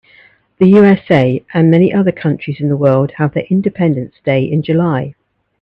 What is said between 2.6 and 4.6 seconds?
the world have their independence day